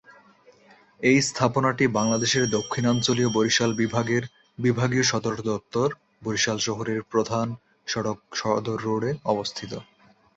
এই 1.01 1.17
স্থাপনাটি 1.21 1.85
বাংলাদেশের 1.97 2.43
দক্ষিণাঞ্চলীয় 2.57 3.29
বরিশাল 3.29 3.71
বিভাগের 3.81 4.23
বিভাগীয় 4.57 5.05
সদরদপ্তর 5.11 5.87
বরিশাল 6.25 6.57
শহরের 6.67 6.99
প্রধান 7.11 7.47
সড়ক 7.87 8.17
সদর 8.39 8.77
রোডে 8.85 9.11
অবস্থিত। 9.25 9.71